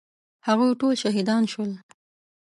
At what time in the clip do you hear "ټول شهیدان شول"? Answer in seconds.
0.79-1.71